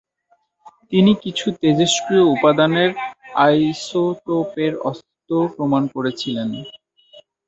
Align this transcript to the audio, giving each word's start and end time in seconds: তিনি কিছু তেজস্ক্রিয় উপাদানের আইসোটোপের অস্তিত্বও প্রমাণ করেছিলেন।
তিনি 0.91 1.11
কিছু 1.23 1.45
তেজস্ক্রিয় 1.61 2.25
উপাদানের 2.35 2.89
আইসোটোপের 3.45 4.73
অস্তিত্বও 4.89 5.45
প্রমাণ 5.55 5.83
করেছিলেন। 5.95 6.49